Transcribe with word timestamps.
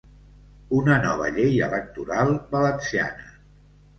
Una 0.77 0.95
nova 1.01 1.27
llei 1.35 1.59
electoral 1.67 2.33
valenciana. 2.57 3.29